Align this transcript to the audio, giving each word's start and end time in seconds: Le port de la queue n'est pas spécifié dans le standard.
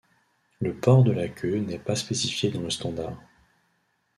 Le 0.59 0.73
port 0.73 1.03
de 1.03 1.11
la 1.11 1.27
queue 1.27 1.57
n'est 1.59 1.77
pas 1.77 1.95
spécifié 1.95 2.49
dans 2.49 2.61
le 2.61 2.71
standard. 2.71 3.19